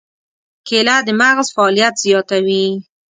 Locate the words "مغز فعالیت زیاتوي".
1.19-2.65